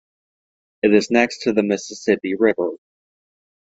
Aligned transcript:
It 0.81 0.95
is 0.95 1.11
next 1.11 1.43
to 1.43 1.53
the 1.53 1.61
Mississippi 1.61 2.33
River. 2.33 2.71